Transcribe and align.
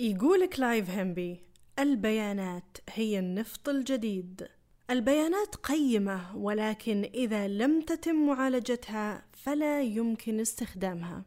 يقول 0.00 0.46
كلايف 0.46 0.90
هنبي 0.90 1.40
البيانات 1.78 2.78
هي 2.90 3.18
النفط 3.18 3.68
الجديد. 3.68 4.48
البيانات 4.90 5.54
قيمة 5.56 6.36
ولكن 6.36 7.10
إذا 7.14 7.48
لم 7.48 7.80
تتم 7.80 8.26
معالجتها 8.26 9.22
فلا 9.32 9.82
يمكن 9.82 10.40
استخدامها. 10.40 11.24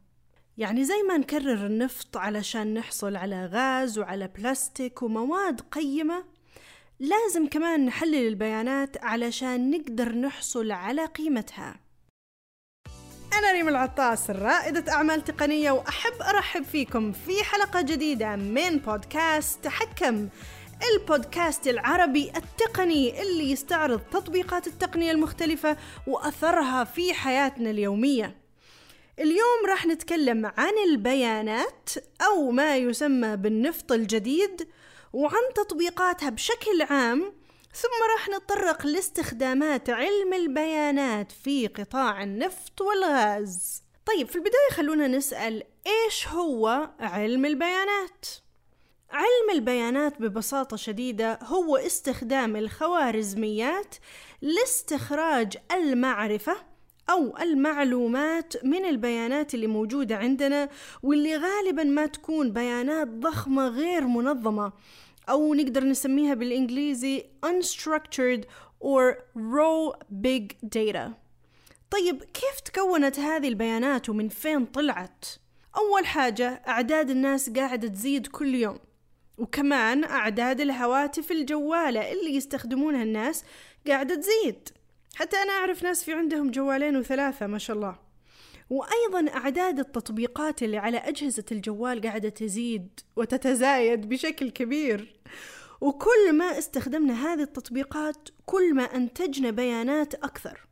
يعني 0.57 0.83
زي 0.83 1.03
ما 1.07 1.17
نكرر 1.17 1.65
النفط 1.65 2.17
علشان 2.17 2.73
نحصل 2.73 3.15
على 3.15 3.45
غاز 3.45 3.99
وعلى 3.99 4.27
بلاستيك 4.27 5.03
ومواد 5.03 5.61
قيمة 5.61 6.23
لازم 6.99 7.47
كمان 7.47 7.85
نحلل 7.85 8.27
البيانات 8.27 9.03
علشان 9.03 9.71
نقدر 9.71 10.15
نحصل 10.15 10.71
على 10.71 11.05
قيمتها. 11.05 11.79
أنا 13.33 13.51
ريم 13.51 13.69
العطاس 13.69 14.29
رائدة 14.29 14.91
أعمال 14.93 15.23
تقنية 15.23 15.71
وأحب 15.71 16.13
أرحب 16.21 16.63
فيكم 16.63 17.11
في 17.11 17.43
حلقة 17.43 17.81
جديدة 17.81 18.35
من 18.35 18.77
بودكاست 18.77 19.63
تحكم 19.63 20.29
البودكاست 20.93 21.67
العربي 21.67 22.31
التقني 22.35 23.21
اللي 23.21 23.51
يستعرض 23.51 23.99
تطبيقات 23.99 24.67
التقنية 24.67 25.11
المختلفة 25.11 25.77
وأثرها 26.07 26.83
في 26.83 27.13
حياتنا 27.13 27.69
اليومية. 27.69 28.35
اليوم 29.19 29.65
راح 29.69 29.85
نتكلم 29.85 30.45
عن 30.45 30.73
البيانات 30.89 31.89
أو 32.21 32.51
ما 32.51 32.77
يسمى 32.77 33.35
بالنفط 33.35 33.91
الجديد 33.91 34.67
وعن 35.13 35.41
تطبيقاتها 35.55 36.29
بشكل 36.29 36.81
عام 36.89 37.33
ثم 37.73 38.11
راح 38.13 38.29
نتطرق 38.29 38.85
لاستخدامات 38.85 39.89
علم 39.89 40.33
البيانات 40.33 41.31
في 41.31 41.67
قطاع 41.67 42.23
النفط 42.23 42.81
والغاز 42.81 43.83
طيب 44.05 44.27
في 44.27 44.35
البداية 44.35 44.69
خلونا 44.71 45.07
نسأل 45.07 45.63
إيش 45.87 46.27
هو 46.27 46.89
علم 46.99 47.45
البيانات؟ 47.45 48.25
علم 49.11 49.49
البيانات 49.53 50.21
ببساطة 50.21 50.77
شديدة 50.77 51.39
هو 51.43 51.77
استخدام 51.77 52.55
الخوارزميات 52.55 53.95
لاستخراج 54.41 55.57
المعرفة 55.71 56.55
أو 57.09 57.37
المعلومات 57.37 58.65
من 58.65 58.85
البيانات 58.85 59.53
اللي 59.53 59.67
موجودة 59.67 60.17
عندنا 60.17 60.69
واللي 61.03 61.37
غالبا 61.37 61.83
ما 61.83 62.05
تكون 62.05 62.53
بيانات 62.53 63.07
ضخمة 63.07 63.67
غير 63.67 64.07
منظمة 64.07 64.73
أو 65.29 65.53
نقدر 65.53 65.83
نسميها 65.83 66.33
بالإنجليزي 66.33 67.25
unstructured 67.45 68.43
or 68.83 69.15
raw 69.35 69.97
big 70.11 70.53
data. 70.75 71.11
طيب 71.91 72.23
كيف 72.23 72.59
تكونت 72.65 73.19
هذه 73.19 73.47
البيانات 73.47 74.09
ومن 74.09 74.29
فين 74.29 74.65
طلعت؟ 74.65 75.25
أول 75.77 76.05
حاجة 76.05 76.61
أعداد 76.67 77.09
الناس 77.09 77.49
قاعدة 77.49 77.87
تزيد 77.87 78.27
كل 78.27 78.55
يوم. 78.55 78.79
وكمان 79.37 80.03
أعداد 80.03 80.61
الهواتف 80.61 81.31
الجوالة 81.31 82.11
اللي 82.11 82.35
يستخدمونها 82.35 83.03
الناس 83.03 83.43
قاعدة 83.87 84.15
تزيد. 84.15 84.69
حتى 85.15 85.37
أنا 85.37 85.51
أعرف 85.51 85.83
ناس 85.83 86.03
في 86.03 86.13
عندهم 86.13 86.51
جوالين 86.51 86.97
وثلاثة 86.97 87.47
ما 87.47 87.57
شاء 87.57 87.75
الله. 87.75 88.10
وأيضا 88.71 89.31
أعداد 89.33 89.79
التطبيقات 89.79 90.63
اللي 90.63 90.77
على 90.77 90.97
أجهزة 90.97 91.43
الجوال 91.51 92.01
قاعدة 92.01 92.29
تزيد 92.29 92.99
وتتزايد 93.15 94.09
بشكل 94.09 94.49
كبير. 94.49 95.19
وكل 95.81 96.33
ما 96.33 96.57
استخدمنا 96.57 97.13
هذه 97.13 97.41
التطبيقات 97.41 98.29
كل 98.45 98.73
ما 98.73 98.83
أنتجنا 98.83 99.51
بيانات 99.51 100.13
أكثر. 100.15 100.67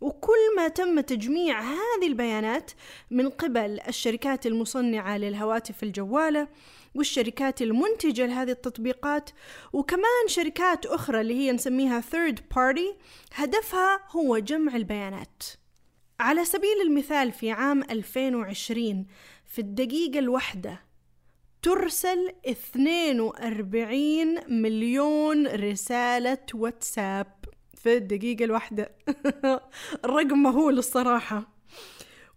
وكل 0.00 0.56
ما 0.56 0.68
تم 0.68 1.00
تجميع 1.00 1.60
هذه 1.60 2.06
البيانات 2.06 2.70
من 3.10 3.28
قبل 3.28 3.80
الشركات 3.88 4.46
المصنعة 4.46 5.18
للهواتف 5.18 5.82
الجوالة 5.82 6.48
والشركات 6.94 7.62
المنتجة 7.62 8.26
لهذه 8.26 8.50
التطبيقات 8.50 9.30
وكمان 9.72 10.28
شركات 10.28 10.86
أخرى 10.86 11.20
اللي 11.20 11.34
هي 11.34 11.52
نسميها 11.52 12.00
third 12.00 12.36
party 12.54 12.94
هدفها 13.34 14.00
هو 14.10 14.38
جمع 14.38 14.76
البيانات. 14.76 15.42
على 16.20 16.44
سبيل 16.44 16.80
المثال 16.82 17.32
في 17.32 17.50
عام 17.50 17.82
2020 17.82 19.06
في 19.46 19.58
الدقيقة 19.58 20.18
الواحدة 20.18 20.80
ترسل 21.62 22.32
42 22.48 24.62
مليون 24.62 25.46
رسالة 25.46 26.38
واتساب 26.54 27.34
في 27.74 27.96
الدقيقة 27.96 28.44
الواحدة. 28.44 28.90
الرقم 30.04 30.42
مهول 30.42 30.78
الصراحة. 30.78 31.48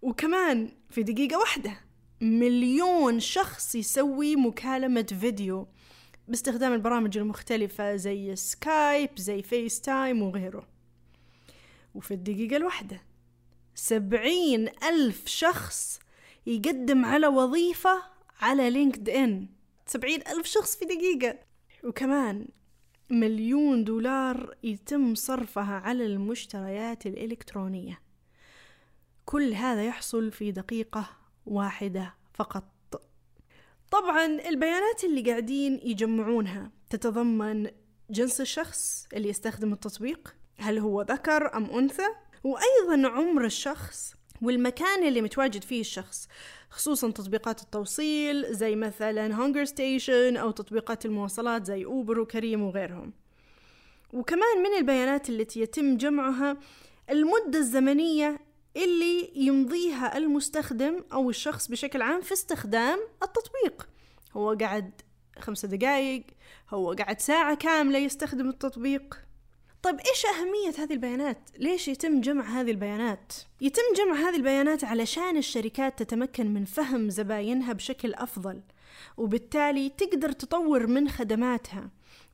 وكمان 0.01 0.72
في 0.89 1.03
دقيقة 1.03 1.38
واحدة 1.38 1.79
مليون 2.22 3.19
شخص 3.19 3.75
يسوي 3.75 4.35
مكالمة 4.35 5.07
فيديو 5.19 5.68
باستخدام 6.28 6.73
البرامج 6.73 7.18
المختلفة 7.18 7.95
زي 7.95 8.35
سكايب 8.35 9.09
زي 9.18 9.41
فيس 9.41 9.81
تايم 9.81 10.22
وغيره. 10.22 10.68
وفي 11.95 12.13
الدقيقة 12.13 12.56
الواحدة 12.56 13.08
سبعين 13.75 14.69
ألف 14.84 15.28
شخص 15.28 16.00
يقدم 16.46 17.06
على 17.06 17.28
وظيفة 17.28 18.03
على 18.41 18.69
لينكد 18.69 19.09
إن 19.09 19.47
سبعين 19.85 20.22
ألف 20.28 20.46
شخص 20.46 20.75
في 20.75 20.85
دقيقة. 20.85 21.40
وكمان 21.84 22.47
مليون 23.09 23.84
دولار 23.84 24.56
يتم 24.63 25.16
صرفها 25.16 25.80
على 25.80 26.06
المشتريات 26.06 27.06
الإلكترونية. 27.06 28.02
كل 29.25 29.53
هذا 29.53 29.86
يحصل 29.86 30.31
في 30.31 30.51
دقيقة 30.51 31.09
واحدة 31.46 32.13
فقط. 32.34 32.63
طبعا 33.91 34.25
البيانات 34.25 35.03
اللي 35.03 35.22
قاعدين 35.31 35.80
يجمعونها 35.84 36.72
تتضمن 36.90 37.72
جنس 38.09 38.41
الشخص 38.41 39.07
اللي 39.13 39.30
يستخدم 39.30 39.74
التطبيق. 39.74 40.36
هل 40.57 40.80
هو 40.80 41.01
ذكر 41.01 41.57
أم 41.57 41.66
أنثى؟ 41.66 42.07
وأيضا 42.44 43.07
عمر 43.09 43.45
الشخص 43.45 44.13
والمكان 44.41 45.07
اللي 45.07 45.22
متواجد 45.22 45.63
فيه 45.63 45.81
الشخص 45.81 46.27
خصوصا 46.69 47.11
تطبيقات 47.11 47.61
التوصيل 47.61 48.53
زي 48.53 48.75
مثلا 48.75 49.35
هونجر 49.35 49.66
ستيشن 49.66 50.38
أو 50.38 50.51
تطبيقات 50.51 51.05
المواصلات 51.05 51.66
زي 51.66 51.85
أوبر 51.85 52.19
وكريم 52.19 52.63
وغيرهم. 52.63 53.13
وكمان 54.13 54.63
من 54.63 54.77
البيانات 54.77 55.29
التي 55.29 55.61
يتم 55.61 55.97
جمعها 55.97 56.57
المدة 57.09 57.59
الزمنية 57.59 58.39
اللي 58.77 59.31
يمضيها 59.35 60.17
المستخدم 60.17 61.03
أو 61.13 61.29
الشخص 61.29 61.67
بشكل 61.67 62.01
عام 62.01 62.21
في 62.21 62.33
استخدام 62.33 63.00
التطبيق. 63.23 63.89
هو 64.33 64.57
قعد 64.61 65.01
خمسة 65.39 65.67
دقايق 65.67 66.23
هو 66.69 66.94
قعد 66.94 67.21
ساعة 67.21 67.56
كاملة 67.56 68.00
يستخدم 68.00 68.50
التطبيق. 68.50 69.28
طيب 69.84 70.00
إيش 70.00 70.25
أهمية 70.25 70.84
هذه 70.84 70.94
البيانات؟ 70.94 71.38
ليش 71.57 71.88
يتم 71.88 72.22
جمع 72.22 72.62
هذه 72.62 72.72
البيانات؟ 72.72 73.34
يتم 73.62 73.81
جمع 73.97 74.16
هذه 74.16 74.35
البيانات 74.35 74.84
علشان 74.84 75.38
الشركات 75.38 76.03
تتمكن 76.03 76.53
من 76.53 76.66
فهم 76.66 77.09
زباينها 77.09 77.73
بشكل 77.73 78.13
أفضل 78.13 78.62
وبالتالي 79.18 79.89
تقدر 79.89 80.31
تطور 80.31 80.88
من 80.88 81.09
خدماتها 81.09 81.89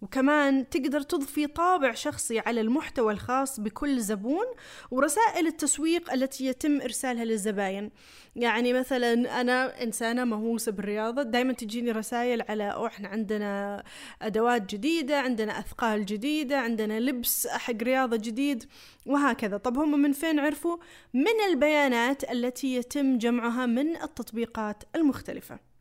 وكمان 0.06 0.70
تقدر 0.70 1.02
تضفي 1.02 1.48
طابع 1.48 1.94
شخصي 1.94 2.40
على 2.40 2.62
المحتوى 2.62 3.14
الخاص 3.14 3.60
بكل 3.60 4.00
زبون 4.00 4.46
ورسائل 4.92 5.48
التسويق 5.48 6.14
التي 6.14 6.46
يتم 6.46 6.82
إرسالها 6.82 7.26
للزباين. 7.26 7.92
يعني 8.36 8.74
مثلا 8.74 9.42
أنا 9.42 9.84
إنسانة 9.84 10.24
مهووسة 10.24 10.72
بالرياضة 10.72 11.24
دايما 11.24 11.54
تجيني 11.54 11.92
رسائل 11.92 12.42
على 12.42 12.72
أو 12.72 12.86
إحنا 12.86 13.08
عندنا 13.08 13.84
أدوات 14.22 14.76
جديدة 14.76 15.20
عندنا 15.20 15.60
أثقال 15.60 16.06
جديدة 16.06 16.60
عندنا 16.60 17.00
لبس 17.00 17.48
حق 17.48 17.84
رياضة 17.84 18.18
جديد 18.18 18.64
وهكذا. 19.06 19.58
طب 19.58 19.78
هم 19.78 20.02
من 20.02 20.12
فين 20.12 20.40
عرفوا؟ 20.40 20.78
من 21.14 21.42
البيانات 21.50 22.32
التي 22.32 22.76
يتم 22.76 23.18
جمعها 23.18 23.66
من 23.66 23.96
التطبيقات 23.96 24.84
المختلفة. 24.96 25.75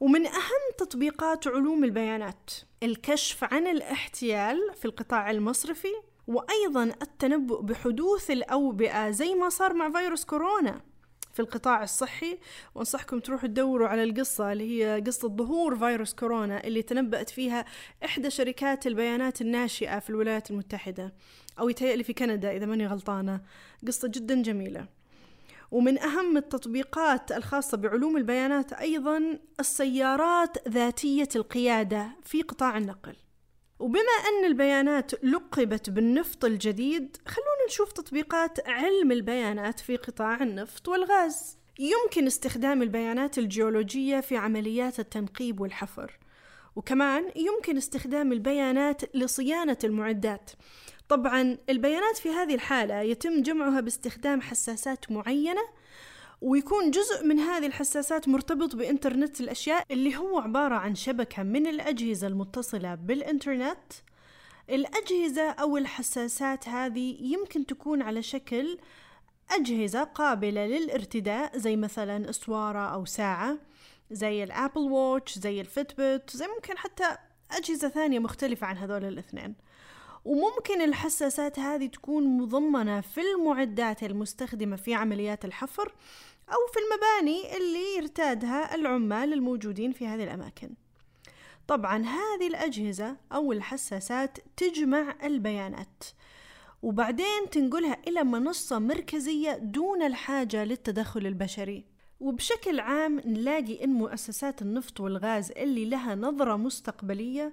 ومن 0.00 0.26
أهم 0.26 0.64
تطبيقات 0.78 1.46
علوم 1.46 1.84
البيانات 1.84 2.50
الكشف 2.82 3.44
عن 3.44 3.66
الاحتيال 3.66 4.58
في 4.76 4.84
القطاع 4.84 5.30
المصرفي 5.30 5.92
وأيضا 6.26 6.84
التنبؤ 6.84 7.60
بحدوث 7.62 8.30
الأوبئة 8.30 9.10
زي 9.10 9.34
ما 9.34 9.48
صار 9.48 9.74
مع 9.74 9.90
فيروس 9.90 10.24
كورونا 10.24 10.80
في 11.32 11.40
القطاع 11.42 11.82
الصحي. 11.82 12.38
وأنصحكم 12.74 13.18
تروحوا 13.18 13.48
تدوروا 13.48 13.88
على 13.88 14.02
القصة 14.02 14.52
اللي 14.52 14.84
هي 14.84 15.02
قصة 15.06 15.28
ظهور 15.28 15.76
فيروس 15.76 16.14
كورونا 16.14 16.64
اللي 16.64 16.82
تنبأت 16.82 17.30
فيها 17.30 17.64
إحدى 18.04 18.30
شركات 18.30 18.86
البيانات 18.86 19.40
الناشئة 19.40 19.98
في 19.98 20.10
الولايات 20.10 20.50
المتحدة 20.50 21.12
أو 21.60 21.68
يتهيألي 21.68 22.04
في 22.04 22.12
كندا 22.12 22.56
إذا 22.56 22.66
ماني 22.66 22.86
غلطانة. 22.86 23.40
قصة 23.86 24.08
جدا 24.08 24.42
جميلة. 24.42 24.97
ومن 25.70 25.98
أهم 25.98 26.36
التطبيقات 26.36 27.32
الخاصة 27.32 27.76
بعلوم 27.76 28.16
البيانات 28.16 28.72
أيضا 28.72 29.38
السيارات 29.60 30.68
ذاتية 30.68 31.28
القيادة 31.36 32.08
في 32.22 32.42
قطاع 32.42 32.78
النقل. 32.78 33.16
وبما 33.78 34.00
أن 34.28 34.44
البيانات 34.44 35.24
لقبت 35.24 35.90
بالنفط 35.90 36.44
الجديد 36.44 37.16
خلونا 37.26 37.66
نشوف 37.68 37.92
تطبيقات 37.92 38.68
علم 38.68 39.12
البيانات 39.12 39.80
في 39.80 39.96
قطاع 39.96 40.42
النفط 40.42 40.88
والغاز. 40.88 41.58
يمكن 41.78 42.26
استخدام 42.26 42.82
البيانات 42.82 43.38
الجيولوجية 43.38 44.20
في 44.20 44.36
عمليات 44.36 45.00
التنقيب 45.00 45.60
والحفر. 45.60 46.18
وكمان 46.76 47.32
يمكن 47.36 47.76
استخدام 47.76 48.32
البيانات 48.32 49.16
لصيانة 49.16 49.78
المعدات. 49.84 50.50
طبعا 51.08 51.58
البيانات 51.68 52.16
في 52.16 52.28
هذه 52.28 52.54
الحالة 52.54 53.00
يتم 53.00 53.42
جمعها 53.42 53.80
باستخدام 53.80 54.40
حساسات 54.40 55.10
معينة 55.12 55.60
ويكون 56.40 56.90
جزء 56.90 57.24
من 57.24 57.38
هذه 57.38 57.66
الحساسات 57.66 58.28
مرتبط 58.28 58.76
بإنترنت 58.76 59.40
الأشياء 59.40 59.84
اللي 59.90 60.16
هو 60.16 60.38
عبارة 60.38 60.74
عن 60.74 60.94
شبكة 60.94 61.42
من 61.42 61.66
الأجهزة 61.66 62.26
المتصلة 62.26 62.94
بالإنترنت. 62.94 63.92
الأجهزة 64.70 65.50
أو 65.50 65.76
الحساسات 65.76 66.68
هذه 66.68 67.16
يمكن 67.20 67.66
تكون 67.66 68.02
على 68.02 68.22
شكل 68.22 68.78
أجهزة 69.50 70.04
قابلة 70.04 70.66
للارتداء 70.66 71.58
زي 71.58 71.76
مثلا 71.76 72.30
أسوارة 72.30 72.94
أو 72.94 73.04
ساعة 73.04 73.58
زي 74.10 74.44
الأبل 74.44 74.80
ووتش 74.80 75.38
زي 75.38 75.60
الفيتبت 75.60 76.36
زي 76.36 76.46
ممكن 76.46 76.78
حتى 76.78 77.16
أجهزة 77.50 77.88
ثانية 77.88 78.18
مختلفة 78.18 78.66
عن 78.66 78.76
هذول 78.76 79.04
الاثنين. 79.04 79.54
وممكن 80.28 80.80
الحساسات 80.80 81.58
هذه 81.58 81.86
تكون 81.86 82.24
مضمنة 82.38 83.00
في 83.00 83.20
المعدات 83.20 84.02
المستخدمة 84.02 84.76
في 84.76 84.94
عمليات 84.94 85.44
الحفر 85.44 85.94
أو 86.48 86.58
في 86.72 86.78
المباني 86.78 87.56
اللي 87.56 87.96
يرتادها 87.96 88.74
العمال 88.74 89.32
الموجودين 89.32 89.92
في 89.92 90.06
هذه 90.06 90.24
الأماكن. 90.24 90.70
طبعا 91.68 91.98
هذه 91.98 92.48
الأجهزة 92.48 93.16
أو 93.32 93.52
الحساسات 93.52 94.38
تجمع 94.56 95.16
البيانات 95.22 96.04
وبعدين 96.82 97.50
تنقلها 97.50 97.96
إلى 98.08 98.24
منصة 98.24 98.78
مركزية 98.78 99.56
دون 99.56 100.02
الحاجة 100.02 100.64
للتدخل 100.64 101.26
البشري. 101.26 101.84
وبشكل 102.20 102.80
عام 102.80 103.20
نلاقي 103.24 103.84
إن 103.84 103.90
مؤسسات 103.90 104.62
النفط 104.62 105.00
والغاز 105.00 105.50
اللي 105.50 105.84
لها 105.84 106.14
نظرة 106.14 106.56
مستقبلية 106.56 107.52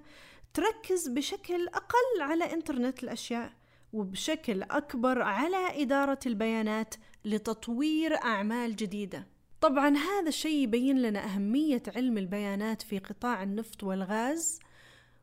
تركز 0.56 1.08
بشكل 1.08 1.68
أقل 1.68 2.22
على 2.22 2.52
إنترنت 2.52 3.02
الأشياء 3.02 3.52
وبشكل 3.92 4.62
أكبر 4.62 5.22
على 5.22 5.82
إدارة 5.82 6.18
البيانات 6.26 6.94
لتطوير 7.24 8.14
أعمال 8.14 8.76
جديدة. 8.76 9.26
طبعا 9.60 9.96
هذا 9.96 10.28
الشيء 10.28 10.62
يبين 10.62 11.02
لنا 11.02 11.24
أهمية 11.24 11.82
علم 11.96 12.18
البيانات 12.18 12.82
في 12.82 12.98
قطاع 12.98 13.42
النفط 13.42 13.82
والغاز. 13.82 14.60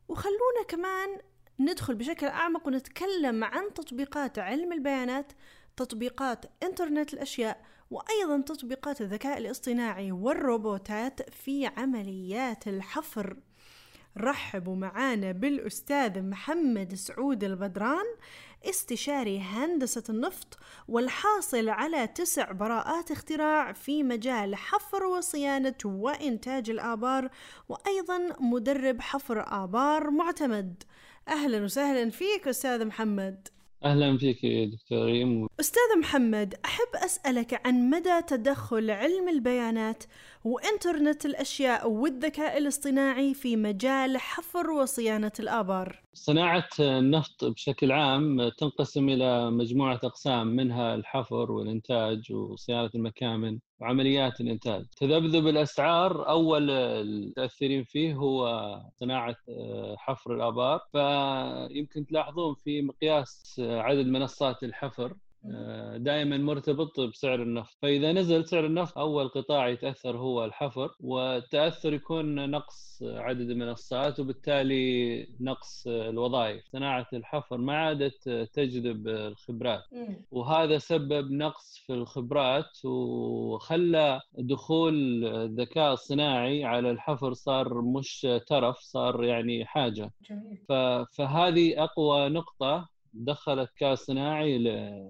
وخلونا 0.08 0.64
كمان 0.68 1.18
ندخل 1.60 1.96
بشكل 1.96 2.28
أعمق 2.28 2.68
ونتكلم 2.68 3.44
عن 3.44 3.74
تطبيقات 3.74 4.40
علم 4.40 4.74
البيانات 4.74 5.32
تطبيقات 5.78 6.46
إنترنت 6.64 7.14
الأشياء 7.14 7.66
وأيضا 7.92 8.42
تطبيقات 8.42 9.02
الذكاء 9.02 9.38
الاصطناعي 9.38 10.12
والروبوتات 10.12 11.30
في 11.30 11.66
عمليات 11.66 12.68
الحفر. 12.68 13.38
رحبوا 14.18 14.76
معانا 14.76 15.32
بالأستاذ 15.32 16.22
محمد 16.22 16.94
سعود 16.94 17.44
البدران 17.44 18.06
استشاري 18.66 19.40
هندسة 19.40 20.04
النفط 20.10 20.58
والحاصل 20.88 21.70
على 21.70 22.08
تسع 22.08 22.52
براءات 22.52 23.12
اختراع 23.12 23.74
في 23.74 24.04
مجال 24.04 24.56
حفر 24.56 25.04
وصيانة 25.04 25.76
وإنتاج 25.86 26.70
الآبار 26.70 27.30
وأيضا 27.70 28.36
مدرب 28.40 29.02
حفر 29.02 29.64
آبار 29.64 30.10
معتمد. 30.10 30.84
أهلا 31.28 31.64
وسهلا 31.64 32.10
فيك 32.10 32.48
أستاذ 32.48 32.86
محمد. 32.86 33.48
أهلا 33.86 34.18
فيك 34.18 34.46
دكتور 34.46 35.06
ريم 35.06 35.48
أستاذ 35.60 36.00
محمد 36.00 36.56
أحب 36.66 36.96
أسألك 37.06 37.68
عن 37.68 37.90
مدى 37.90 38.22
تدخل 38.28 38.92
علم 38.92 39.30
البيانات 39.30 40.04
وإنترنت 40.44 41.26
الأشياء 41.26 41.90
والذكاء 41.90 42.58
الاصطناعي 42.58 43.34
في 43.34 43.56
مجال 43.56 44.18
حفر 44.18 44.72
وصيانة 44.72 45.32
الآبار؟ 45.40 46.03
صناعة 46.16 46.70
النفط 46.80 47.46
بشكل 47.46 47.92
عام 47.92 48.50
تنقسم 48.50 49.10
إلى 49.10 49.52
مجموعة 49.52 50.00
أقسام 50.04 50.48
منها 50.48 50.96
الحفر 50.96 51.52
والإنتاج 51.52 52.34
وصيانة 52.34 52.90
المكامن 52.96 53.60
وعمليات 53.80 54.42
الإنتاج. 54.42 54.86
تذبذب 54.98 55.48
الأسعار 55.48 56.30
أول 56.30 56.70
المتأثرين 56.72 57.84
فيه 57.84 58.14
هو 58.14 58.82
صناعة 59.00 59.36
آه، 59.50 59.96
حفر 59.98 60.36
الآبار. 60.36 60.80
فيمكن 60.92 62.06
تلاحظون 62.06 62.56
في 62.56 62.82
مقياس 62.82 63.56
عدد 63.60 64.06
منصات 64.06 64.64
الحفر. 64.64 65.12
آه، 65.12 65.23
دائما 65.96 66.38
مرتبط 66.38 67.00
بسعر 67.00 67.42
النفط. 67.42 67.78
فإذا 67.82 68.12
نزل 68.12 68.46
سعر 68.46 68.66
النفط 68.66 68.98
أول 68.98 69.28
قطاع 69.28 69.68
يتأثر 69.70 70.18
هو 70.18 70.46
الحفر 70.46 70.96
والتأثر 71.00 71.94
يكون 71.94 72.50
نقص 72.50 73.04
عدد 73.04 73.50
المنصات 73.50 74.20
وبالتالي 74.20 75.28
نقص 75.40 75.88
الوظائف. 75.88 76.64
صناعة 76.72 77.08
الحفر 77.14 77.58
ما 77.58 77.78
عادت 77.78 78.30
تجذب 78.54 79.08
الخبرات 79.08 79.84
وهذا 80.32 80.78
سبب 80.78 81.32
نقص 81.32 81.78
في 81.88 81.94
الخبرات 81.94 82.86
وخلى 82.86 84.22
دخول 84.38 85.26
الذكاء 85.26 85.94
الصناعي 85.94 86.64
على 86.66 86.92
الحفر 86.92 87.34
صار 87.34 87.82
مش 87.82 88.28
ترف 88.48 88.78
صار 88.80 89.24
يعني 89.24 89.66
حاجة. 89.66 90.12
فهذه 91.18 91.84
أقوى 91.84 92.30
نقطة 92.30 92.93
دخلت 93.14 93.70
كاس 93.78 94.00
صناعي 94.00 94.58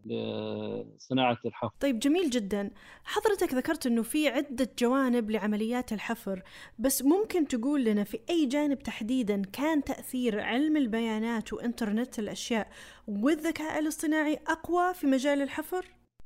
لصناعه 0.05 1.37
الحفر. 1.45 1.75
طيب 1.79 1.99
جميل 1.99 2.29
جدا، 2.29 2.71
حضرتك 3.03 3.53
ذكرت 3.53 3.85
إنه 3.85 4.01
في 4.01 4.27
عدة 4.27 4.69
جوانب 4.79 5.31
لعمليات 5.31 5.93
الحفر، 5.93 6.43
بس 6.79 7.01
ممكن 7.01 7.47
تقول 7.47 7.83
لنا 7.83 8.03
في 8.03 8.19
أي 8.29 8.45
جانب 8.45 8.79
تحديدا 8.79 9.41
كان 9.53 9.83
تأثير 9.83 10.39
علم 10.39 10.77
البيانات 10.77 11.53
وإنترنت 11.53 12.19
الأشياء 12.19 12.67
والذكاء 13.07 13.79
الاصطناعي 13.79 14.39
أقوى 14.47 14.93
في 14.93 15.07
مجال 15.07 15.41
الحفر؟ 15.41 15.85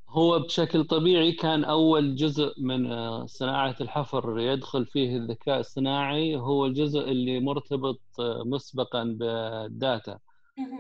هو 0.10 0.40
بشكل 0.40 0.84
طبيعي 0.84 1.32
كان 1.32 1.64
أول 1.64 2.16
جزء 2.16 2.54
من 2.58 2.88
صناعة 3.28 3.76
الحفر 3.82 4.40
يدخل 4.40 4.86
فيه 4.86 5.18
الذكاء 5.18 5.60
الصناعي 5.60 6.36
هو 6.36 6.66
الجزء 6.66 7.00
اللي 7.00 7.40
مرتبط 7.40 8.02
مسبقا 8.46 9.04
بال 9.04 9.37
data. 9.37 10.19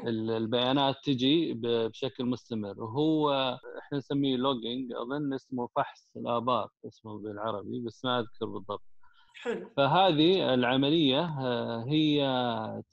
البيانات 0.07 0.95
تجي 1.03 1.53
بشكل 1.63 2.25
مستمر. 2.25 2.83
وهو 2.83 3.31
إحنا 3.79 3.97
نسميه 3.97 4.37
logging 4.37 4.93
أظن 4.93 5.33
اسمه 5.33 5.67
فحص 5.75 6.09
الابار 6.17 6.69
اسمه 6.87 7.19
بالعربي 7.19 7.79
بس 7.79 8.05
ما 8.05 8.19
أذكر 8.19 8.45
بالضبط. 8.45 8.83
حلو. 9.41 9.69
فهذه 9.77 10.53
العملية 10.53 11.19
آه، 11.41 11.83
هي 11.87 12.21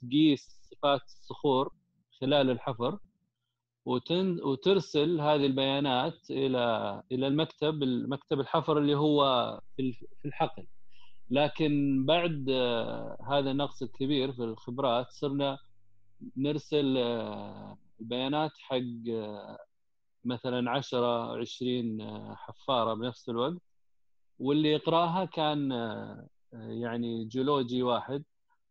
تقيس 0.01 0.59
صفات 0.71 1.01
الصخور 1.01 1.73
خلال 2.21 2.49
الحفر 2.49 2.99
وتن 3.85 4.39
وترسل 4.43 5.21
هذه 5.21 5.45
البيانات 5.45 6.31
إلى 6.31 7.01
إلى 7.11 7.27
المكتب 7.27 7.83
المكتب 7.83 8.39
الحفر 8.39 8.77
اللي 8.77 8.95
هو 8.97 9.21
في 9.77 9.95
الحقل. 10.25 10.67
لكن 11.29 12.03
بعد 12.05 12.45
آه، 12.49 13.17
هذا 13.29 13.51
النقص 13.51 13.81
الكبير 13.81 14.33
في 14.33 14.43
الخبرات 14.43 15.05
صرنا 15.11 15.57
نرسل 16.37 16.97
آه، 16.97 17.77
البيانات 18.01 18.51
حق 18.59 18.77
آه، 19.09 19.59
مثلا 20.25 20.71
10 20.71 21.39
20 21.39 22.01
آه، 22.01 22.35
حفارة 22.35 22.93
بنفس 22.93 23.29
الوقت. 23.29 23.61
واللي 24.39 24.71
يقرأها 24.71 25.25
كان 25.25 25.71
يعني 26.53 27.25
جيولوجي 27.25 27.83
واحد. 27.83 28.23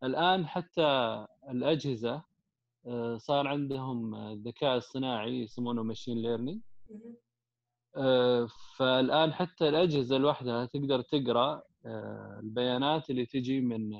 الآن 0.03 0.47
حتى 0.47 1.25
الأجهزة 1.49 2.23
صار 3.17 3.47
عندهم 3.47 4.15
الذكاء 4.15 4.77
الصناعي 4.77 5.41
يسمونه 5.41 5.83
machine 5.83 6.17
learning 6.21 6.61
فالآن 8.77 9.33
حتى 9.33 9.69
الأجهزة 9.69 10.17
لوحدها 10.17 10.65
تقدر 10.65 11.01
تقرأ 11.01 11.63
البيانات 12.39 13.09
اللي 13.09 13.25
تجي 13.25 13.61
من 13.61 13.91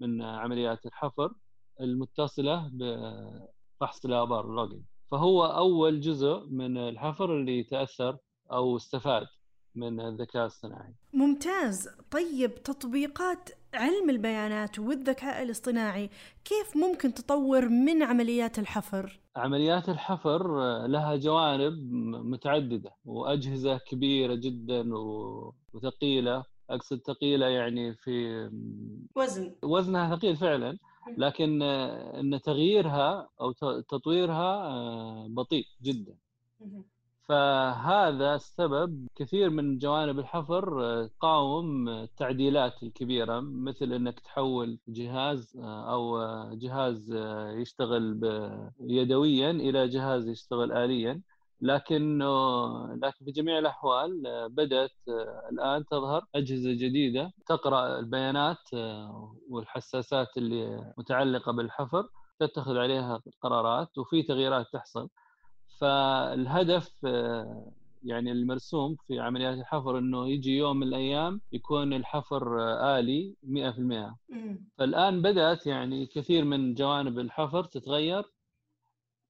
من 0.00 0.22
عمليات 0.22 0.86
الحفر. 0.86 1.34
المتصلة 1.80 2.70
بفحص 2.72 4.04
الآبار 4.04 4.50
اللوجن 4.50 4.82
فهو 5.10 5.44
أول 5.44 6.00
جزء 6.00 6.46
من 6.50 6.76
الحفر 6.76 7.36
اللي 7.36 7.62
تاثر 7.62 8.18
أو 8.52 8.76
استفاد 8.76 9.26
من 9.74 10.00
الذكاء 10.00 10.46
الصناعي 10.46 10.94
ممتاز. 11.14 11.88
طيب 12.10 12.54
تطبيقات 12.54 13.50
علم 13.74 14.10
البيانات 14.10 14.78
والذكاء 14.78 15.42
الاصطناعي 15.42 16.10
كيف 16.44 16.76
ممكن 16.76 17.14
تطور 17.14 17.68
من 17.68 18.02
عمليات 18.02 18.58
الحفر؟ 18.58 19.20
عمليات 19.36 19.88
الحفر 19.88 20.42
لها 20.86 21.16
جوانب 21.16 21.92
متعددة 22.24 22.90
وأجهزة 23.04 23.78
كبيرة 23.78 24.34
جدا 24.34 24.84
وثقيلة. 25.74 26.44
أقصد 26.70 27.00
ثقيلة 27.06 27.46
يعني 27.46 27.94
في 27.94 28.48
وزن. 29.16 29.54
وزنها 29.62 30.16
ثقيل 30.16 30.36
فعلا. 30.36 30.78
لكن 31.16 31.62
إن 31.62 32.40
تغييرها 32.42 33.28
أو 33.40 33.52
تطويرها 33.80 34.54
آه، 34.66 35.26
بطيء 35.30 35.66
جدا. 35.82 36.14
فهذا 37.28 38.34
السبب 38.34 39.08
كثير 39.16 39.50
من 39.50 39.78
جوانب 39.78 40.18
الحفر 40.18 41.06
تقاوم 41.06 41.88
التعديلات 41.88 42.82
الكبيرة 42.82 43.40
مثل 43.40 43.92
إنك 43.92 44.20
تحول 44.20 44.78
جهاز 44.88 45.56
أو 45.64 46.18
جهاز 46.54 47.12
يشتغل 47.56 48.20
يدويا 48.80 49.50
إلى 49.50 49.88
جهاز 49.88 50.28
يشتغل 50.28 50.72
اليا. 50.72 51.20
لكن 51.60 52.18
لكن 53.02 53.24
في 53.24 53.30
جميع 53.30 53.58
الأحوال 53.58 54.22
بدأت 54.50 54.90
الآن 55.52 55.84
تظهر 55.90 56.24
أجهزة 56.34 56.72
جديدة 56.72 57.32
تقرأ 57.46 57.98
البيانات 57.98 58.74
والحساسات 59.50 60.28
اللي 60.36 60.92
متعلقة 60.98 61.52
بالحفر 61.52 62.08
تتخذ 62.40 62.76
عليها 62.76 63.22
قرارات 63.42 63.98
وفي 63.98 64.22
تغييرات 64.22 64.66
تحصل. 64.72 65.08
فالهدف 65.80 66.94
يعني 68.02 68.32
المرسوم 68.32 68.96
في 69.06 69.18
عمليات 69.20 69.58
الحفر 69.58 69.98
إنه 69.98 70.28
يجي 70.28 70.56
يوم 70.56 70.76
من 70.76 70.86
الأيام 70.86 71.40
يكون 71.52 71.92
الحفر 71.92 72.58
آلي 72.98 73.36
100% 73.42 74.16
فالآن 74.78 75.22
بدأت 75.22 75.66
يعني 75.66 76.06
كثير 76.06 76.44
من 76.44 76.74
جوانب 76.74 77.18
الحفر 77.18 77.64
تتغير 77.64 78.22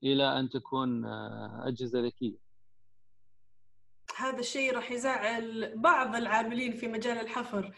إلى 0.02 0.38
أن 0.40 0.48
تكون 0.48 1.04
أجهزة 1.66 2.00
ذكية. 2.00 2.38
هذا 4.16 4.38
الشيء 4.38 4.74
راح 4.74 4.90
يزعل 4.90 5.72
بعض 5.76 6.16
العاملين 6.16 6.72
في 6.72 6.88
مجال 6.88 7.18
الحفر 7.18 7.74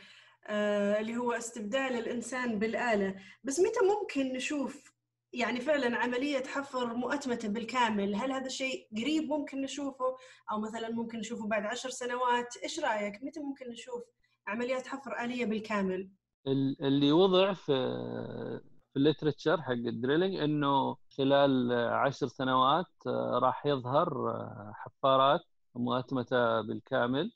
آه 0.47 1.01
اللي 1.01 1.17
هو 1.17 1.33
استبدال 1.33 1.99
الإنسان 1.99 2.59
بالآلة. 2.59 3.15
بس 3.45 3.61
متى 3.61 3.79
ممكن 3.87 4.33
نشوف 4.33 4.91
يعني 5.33 5.61
فعلا 5.61 5.97
عملية 5.97 6.43
حفر 6.45 6.95
مؤتمتة 6.95 7.49
بالكامل؟ 7.49 8.15
هل 8.15 8.33
هذا 8.33 8.47
الشيء 8.47 8.89
قريب 8.97 9.25
ممكن 9.29 9.61
نشوفه؟ 9.61 10.17
أو 10.53 10.61
مثلا 10.61 10.91
ممكن 10.91 11.19
نشوفه 11.19 11.47
بعد 11.47 11.67
عشر 11.67 11.91
سنوات؟ 11.91 12.57
إيش 12.63 12.81
رأيك؟ 12.81 13.23
متى 13.23 13.41
ممكن 13.41 13.69
نشوف 13.71 14.03
عمليات 14.47 14.87
حفر 14.87 15.25
آلية 15.25 15.45
بالكامل؟ 15.45 16.11
اللي 16.81 17.13
وضع 17.13 17.53
في 17.53 17.73
في 18.93 18.97
ال 18.97 19.03
literature 19.03 19.63
حق 19.63 19.73
ال 19.73 19.80
drilling 19.80 20.35
إنه 20.37 20.97
خلال 21.19 21.73
عشر 21.73 22.27
سنوات 22.27 22.87
آه، 23.07 23.39
راح 23.43 23.67
يظهر 23.67 24.31
آه، 24.31 24.73
حفارات 24.75 25.41
مؤتمتة 25.75 26.61
بالكامل. 26.61 27.33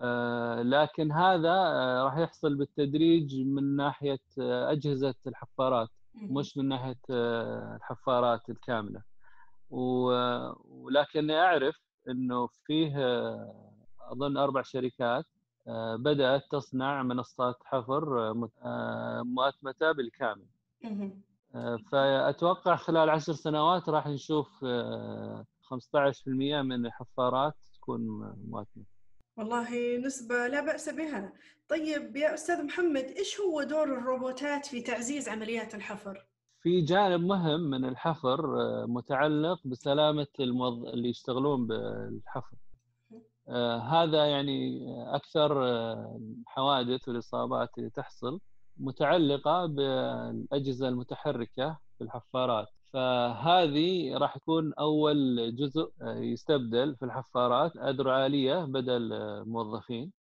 آه، 0.00 0.62
لكن 0.62 1.12
هذا 1.12 1.54
راح 2.04 2.18
يحصل 2.18 2.54
بالتدريج 2.54 3.40
من 3.40 3.76
ناحية 3.76 4.20
أجهزة 4.38 5.14
الحفارات 5.26 5.88
مش 6.14 6.56
من 6.56 6.68
ناحية 6.68 6.98
الحفارات 7.10 8.50
الكاملة. 8.50 9.02
ولكني 9.70 11.40
أعرف 11.40 11.76
إنه 12.08 12.48
فيه 12.66 12.94
أظن 14.00 14.36
أربع 14.36 14.62
شركات 14.62 15.26
بدأت 15.98 16.42
تصنع 16.50 17.02
منصات 17.02 17.56
حفر 17.64 18.34
مؤتمتة 19.24 19.92
بالكامل. 19.92 20.46
فأتوقع 21.92 22.76
خلال 22.76 23.10
عشر 23.10 23.32
سنوات 23.32 23.88
راح 23.88 24.06
نشوف 24.06 24.48
15% 24.64 24.64
آه، 24.64 26.62
من 26.62 26.86
الحفارات 26.86 27.54
تكون 27.74 28.00
مواكبه 28.48 28.84
والله 29.36 29.98
نسبة 29.98 30.46
لا 30.46 30.60
بأس 30.60 30.88
بها. 30.88 31.32
طيب 31.68 32.16
يا 32.16 32.34
أستاذ 32.34 32.64
محمد 32.64 33.04
إيش 33.04 33.40
هو 33.40 33.62
دور 33.62 33.84
الروبوتات 33.84 34.66
في 34.66 34.80
تعزيز 34.80 35.28
عمليات 35.28 35.74
الحفر؟ 35.74 36.26
في 36.62 36.80
جانب 36.80 37.20
مهم 37.20 37.60
من 37.60 37.84
الحفر 37.84 38.60
آه، 38.60 38.86
متعلق 38.88 39.66
بسلامة 39.66 40.26
الموظ... 40.40 40.86
اللي 40.86 41.08
يشتغلون 41.08 41.66
بالحفر. 41.66 42.56
هذا 43.90 44.26
يعني 44.26 44.86
أكثر 45.14 45.64
الحوادث 46.16 47.08
والإصابات 47.08 47.78
اللي 47.78 47.90
تحصل. 47.90 48.40
متعلقة 48.78 49.66
بالأجهزة 49.66 50.88
المتحركة 50.88 51.78
في 51.98 52.04
الحفارات. 52.04 52.68
فهذه 52.92 54.16
راح 54.18 54.36
يكون 54.36 54.72
أول 54.74 55.16
جزء 55.56 55.92
يستبدل 56.02 56.96
في 56.96 57.04
الحفارات 57.04 57.76
أذرع 57.76 58.26
آلية 58.26 58.64
بدل 58.64 59.10
موظفين. 59.46 60.12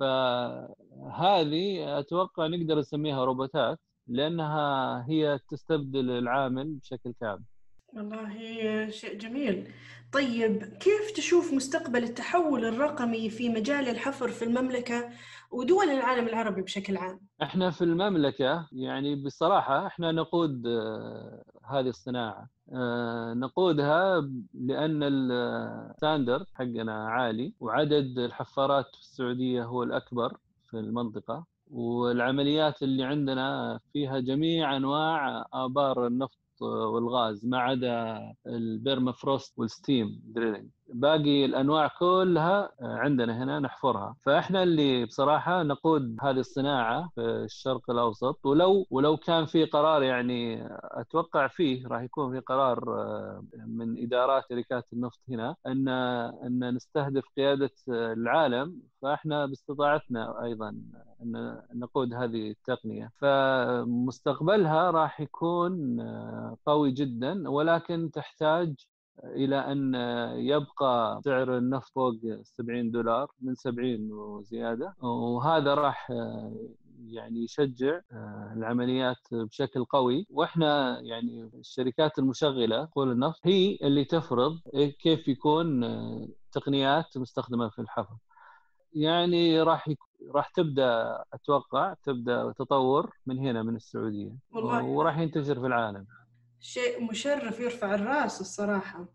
فهذه 0.00 1.98
أتوقع 1.98 2.46
نقدر 2.46 2.78
نسميها 2.78 3.24
روبوتات 3.24 3.78
لأنها 4.06 5.04
هي 5.08 5.38
تستبدل 5.48 6.10
العامل 6.10 6.74
بشكل 6.74 7.12
كامل. 7.20 7.42
والله 7.96 8.90
شيء 8.90 9.18
جميل 9.18 9.68
طيب 10.12 10.64
كيف 10.64 11.10
تشوف 11.16 11.52
مستقبل 11.52 12.04
التحول 12.04 12.64
الرقمي 12.64 13.30
في 13.30 13.48
مجال 13.48 13.88
الحفر 13.88 14.28
في 14.28 14.44
المملكة 14.44 15.10
ودول 15.50 15.84
العالم 15.90 16.28
العربي 16.28 16.62
بشكل 16.62 16.96
عام؟ 16.96 17.20
إحنا 17.42 17.70
في 17.70 17.84
المملكة 17.84 18.68
يعني 18.72 19.14
بصراحة 19.24 19.86
إحنا 19.86 20.12
نقود 20.12 20.66
آه، 20.66 21.42
هذه 21.70 21.88
الصناعة 21.88 22.48
آه، 22.72 23.34
نقودها 23.34 24.30
لأن 24.54 25.02
الستاندرد 25.02 26.46
حقنا 26.54 27.08
عالي 27.08 27.52
وعدد 27.60 28.18
الحفارات 28.18 28.86
في 28.94 29.00
السعودية 29.00 29.64
هو 29.64 29.82
الأكبر 29.82 30.36
في 30.70 30.78
المنطقة 30.78 31.44
والعمليات 31.70 32.82
اللي 32.82 33.04
عندنا 33.04 33.80
فيها 33.92 34.20
جميع 34.20 34.76
أنواع 34.76 35.46
آبار 35.52 36.06
النفط 36.06 36.38
والغاز 36.62 37.46
ما 37.46 37.58
عدا 37.58 38.20
ال 38.46 38.56
permafrost 38.56 39.58
وال 39.58 39.76
steam 39.76 40.20
drilling. 40.24 40.70
باقي 40.88 41.44
الأنواع 41.44 41.88
كلها 41.98 42.70
عندنا 42.80 43.42
هنا 43.42 43.60
نحفرها. 43.60 44.16
فإحنا 44.22 44.62
اللي 44.62 45.04
بصراحة 45.04 45.62
نقود 45.62 46.16
هذه 46.22 46.38
الصناعة 46.38 47.10
في 47.14 47.20
الشرق 47.20 47.90
الأوسط. 47.90 48.46
ولو 48.46 48.86
ولو 48.90 49.16
كان 49.16 49.46
في 49.46 49.64
قرار 49.64 50.02
يعني 50.02 50.68
أتوقع 50.82 51.46
فيه 51.46 51.86
راح 51.88 52.02
يكون 52.02 52.32
في 52.32 52.40
قرار 52.40 52.84
من 53.66 54.02
إدارات 54.02 54.44
شركات 54.50 54.92
النفط 54.92 55.20
هنا 55.28 55.56
أن 55.66 55.88
أن 55.88 56.74
نستهدف 56.74 57.24
قيادة 57.36 57.70
العالم. 57.88 58.82
فإحنا 59.02 59.46
باستطاعتنا 59.46 60.44
أيضا 60.44 60.68
أن 61.22 61.62
نقود 61.74 62.14
هذه 62.14 62.50
التقنية. 62.50 63.10
فمستقبلها 63.20 64.90
راح 64.90 65.20
يكون 65.20 66.00
قوي 66.66 66.90
جدا 66.92 67.48
ولكن 67.50 68.10
تحتاج 68.10 68.74
إلى 69.24 69.56
أن 69.72 69.94
يبقى 70.38 71.20
سعر 71.24 71.58
النفط 71.58 71.92
فوق 71.94 72.14
70 72.42 72.90
دولار 72.90 73.30
من 73.40 73.54
70 73.54 74.12
وزيادة. 74.12 74.94
وهذا 75.00 75.74
راح 75.74 76.12
يعني 77.06 77.44
يشجع 77.44 78.00
العمليات 78.56 79.16
بشكل 79.32 79.84
قوي. 79.84 80.26
وإحنا 80.30 81.00
يعني 81.00 81.50
الشركات 81.54 82.18
المشغلة 82.18 82.88
قول 82.94 83.10
النفط 83.10 83.40
هي 83.44 83.78
اللي 83.82 84.04
تفرض 84.04 84.58
كيف 85.00 85.28
يكون 85.28 85.84
تقنيات 86.52 87.18
مستخدمة 87.18 87.68
في 87.68 87.78
الحفر 87.78 88.16
يعني 88.92 89.62
راح 89.62 89.90
راح 90.34 90.48
تبدأ 90.48 91.22
أتوقع 91.32 91.94
تبدأ 92.04 92.52
تطور 92.52 93.10
من 93.26 93.38
هنا 93.38 93.62
من 93.62 93.76
السعودية. 93.76 94.32
وراح 94.84 95.18
ينتشر 95.18 95.60
في 95.60 95.66
العالم. 95.66 96.06
شيء 96.60 97.04
مشرف 97.10 97.60
يرفع 97.60 97.94
الراس 97.94 98.40
الصراحة. 98.40 99.08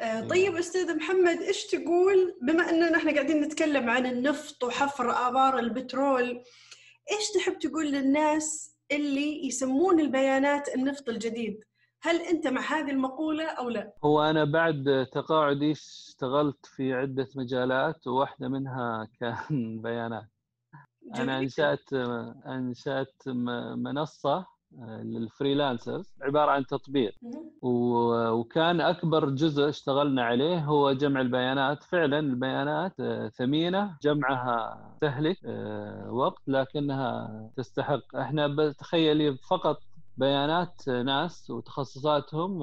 آه، 0.00 0.20
إيه. 0.22 0.28
طيب 0.28 0.56
أستاذ 0.56 0.96
محمد 0.96 1.38
إيش 1.42 1.66
تقول؟ 1.66 2.38
بما 2.42 2.70
أننا 2.70 2.90
نحن 2.90 3.14
قاعدين 3.14 3.40
نتكلم 3.40 3.90
عن 3.90 4.06
النفط 4.06 4.64
وحفر 4.64 5.10
آبار 5.28 5.58
البترول 5.58 6.42
إيش 7.10 7.30
تحب 7.34 7.58
تقول 7.58 7.86
للناس 7.92 8.76
اللي 8.92 9.46
يسمون 9.46 10.00
البيانات 10.00 10.74
النفط 10.74 11.08
الجديد؟ 11.08 11.60
هل 12.02 12.16
أنت 12.20 12.46
مع 12.46 12.60
هذه 12.60 12.90
المقولة 12.90 13.44
أو 13.44 13.68
لا؟ 13.68 13.92
هو 14.04 14.22
أنا 14.22 14.44
بعد 14.44 15.06
تقاعدي 15.12 15.72
اشتغلت 15.72 16.66
في 16.66 16.92
عدة 16.92 17.28
مجالات 17.36 18.06
وواحدة 18.06 18.48
منها 18.48 19.08
كان 19.20 19.80
بيانات. 19.82 20.28
أنا 21.14 21.38
أنشأت 21.38 21.92
أنشأت 22.46 23.28
منصة 23.76 24.46
للفريلانسرز 24.80 26.12
عبارة 26.22 26.50
عن 26.50 26.66
تطبيق. 26.66 27.14
وكان 27.62 28.80
أكبر 28.80 29.30
جزء 29.30 29.68
اشتغلنا 29.68 30.24
عليه 30.24 30.58
هو 30.58 30.92
جمع 30.92 31.20
البيانات. 31.20 31.82
فعلا 31.82 32.18
البيانات 32.18 33.00
آه، 33.00 33.28
ثمينة 33.28 33.96
جمعها 34.02 34.96
تهلك 35.00 35.36
آه، 35.46 36.12
وقت 36.12 36.42
لكنها 36.46 37.50
تستحق. 37.56 38.16
إحنا 38.16 38.46
بتخيلي 38.46 39.36
فقط 39.50 39.78
بيانات 40.16 40.88
ناس 40.88 41.50
وتخصصاتهم 41.50 42.62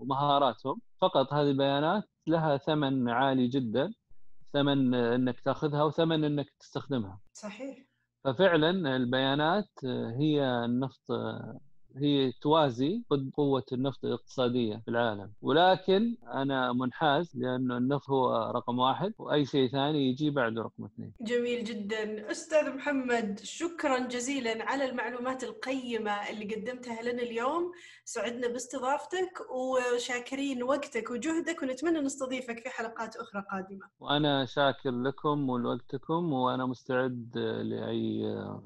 ومهاراتهم. 0.00 0.80
فقط 1.00 1.32
هذه 1.32 1.50
البيانات 1.50 2.04
لها 2.26 2.56
ثمن 2.56 3.08
عالي 3.08 3.48
جدا 3.48 3.92
ثمن 4.52 4.94
إنك 4.94 5.40
تأخذها 5.40 5.82
وثمن 5.82 6.24
إنك 6.24 6.50
تستخدمها. 6.60 7.20
صحيح. 7.32 7.89
ففعلا 8.24 8.96
البيانات 8.96 9.70
هي 10.20 10.64
النفط 10.64 11.00
هي 11.96 12.32
توازي 12.32 13.02
ضد 13.12 13.30
قوة 13.36 13.64
النفط 13.72 14.04
الاقتصادية 14.04 14.82
في 14.84 14.90
العالم. 14.90 15.32
ولكن 15.42 16.16
أنا 16.34 16.72
منحاز 16.72 17.36
لأنه 17.36 17.76
النفط 17.76 18.10
هو 18.10 18.52
رقم 18.54 18.78
واحد 18.78 19.12
وأي 19.18 19.44
شيء 19.44 19.68
ثاني 19.68 20.10
يجي 20.10 20.30
بعده 20.30 20.62
رقم 20.62 20.84
اثنين. 20.84 21.12
جميل 21.20 21.64
جدا. 21.64 22.30
أستاذ 22.30 22.76
محمد 22.76 23.40
شكرا 23.42 23.98
جزيلا 23.98 24.64
على 24.64 24.84
المعلومات 24.84 25.44
القيمة 25.44 26.30
اللي 26.30 26.54
قدمتها 26.54 27.02
لنا 27.02 27.22
اليوم. 27.22 27.72
سعدنا 28.04 28.48
باستضافتك 28.48 29.46
وشاكرين 29.50 30.62
وقتك 30.62 31.10
وجهدك 31.10 31.62
ونتمنى 31.62 32.00
نستضيفك 32.00 32.58
في 32.58 32.68
حلقات 32.68 33.16
أخرى 33.16 33.44
قادمة. 33.52 33.86
وأنا 34.00 34.46
شاكر 34.46 34.90
لكم 34.90 35.50
ولوقتكم 35.50 36.32
وأنا 36.32 36.66
مستعد 36.66 37.38
لأي 37.62 38.22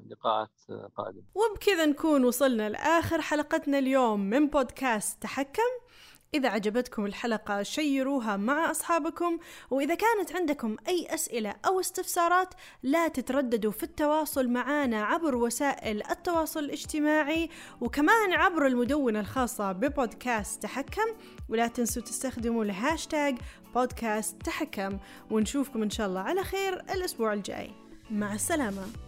لقاءات 0.09 0.49
قادمة. 0.95 1.23
وبكذا 1.35 1.85
نكون 1.85 2.25
وصلنا 2.25 2.69
لآخر 2.69 3.14
حلقتنا 3.21 3.79
اليوم 3.79 4.19
من 4.19 4.47
بودكاست 4.47 5.21
تحكم. 5.21 5.85
إذا 6.33 6.49
عجبتكم 6.49 7.05
الحلقة 7.05 7.63
شيروها 7.63 8.37
مع 8.37 8.71
أصحابكم 8.71 9.37
وإذا 9.71 9.95
كانت 9.95 10.35
عندكم 10.35 10.75
أي 10.87 11.07
أسئلة 11.09 11.55
أو 11.65 11.79
استفسارات 11.79 12.53
لا 12.83 13.07
تترددوا 13.07 13.71
في 13.71 13.83
التواصل 13.83 14.49
معنا 14.49 15.03
عبر 15.03 15.35
وسائل 15.35 16.03
التواصل 16.11 16.59
الاجتماعي 16.59 17.49
وكمان 17.81 18.33
عبر 18.33 18.67
المدونة 18.67 19.19
الخاصة 19.19 19.71
ببودكاست 19.71 20.63
تحكم. 20.63 21.15
ولا 21.49 21.67
تنسوا 21.67 22.01
تستخدموا 22.01 22.63
الهاشتاج 22.63 23.37
بودكاست 23.75 24.41
تحكم. 24.41 24.97
ونشوفكم 25.31 25.83
إن 25.83 25.89
شاء 25.89 26.07
الله 26.07 26.19
على 26.19 26.43
خير 26.43 26.73
الأسبوع 26.73 27.33
الجاي. 27.33 27.71
مع 28.11 28.33
السلامة. 28.33 29.04